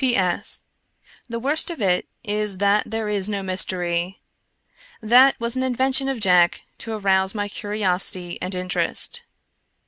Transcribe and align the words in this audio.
P.S.— 0.03 0.63
The 1.29 1.37
worst 1.37 1.69
of 1.69 1.79
it 1.79 2.07
is 2.23 2.57
that 2.57 2.89
there 2.89 3.07
is 3.07 3.29
no 3.29 3.43
mystery. 3.43 4.19
That 4.99 5.39
was 5.39 5.55
an 5.55 5.61
invention 5.61 6.09
of 6.09 6.19
Jack 6.19 6.63
to 6.79 6.93
arouse 6.93 7.35
my 7.35 7.47
curiosity 7.47 8.41
and 8.41 8.55
inter 8.55 8.79
est. 8.81 9.21